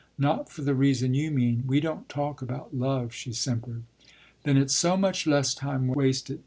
"Not 0.17 0.49
for 0.49 0.63
the 0.63 0.73
reason 0.73 1.13
you 1.13 1.29
mean. 1.29 1.63
We 1.67 1.79
don't 1.79 2.09
talk 2.09 2.41
about 2.41 2.75
love," 2.75 3.13
she 3.13 3.33
simpered. 3.33 3.83
"Then 4.45 4.57
it's 4.57 4.73
so 4.75 4.97
much 4.97 5.27
less 5.27 5.53
time 5.53 5.85
wasted. 5.89 6.39